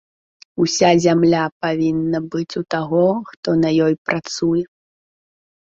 [0.63, 4.63] Уся зямля павінна быць у таго, хто на ёй працуе.